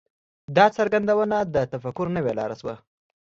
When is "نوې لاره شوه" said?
2.17-2.75